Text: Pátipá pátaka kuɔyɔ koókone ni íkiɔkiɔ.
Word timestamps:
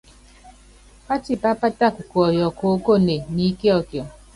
Pátipá 1.07 1.49
pátaka 1.61 1.99
kuɔyɔ 2.11 2.47
koókone 2.59 3.15
ni 3.33 3.41
íkiɔkiɔ. 3.51 4.03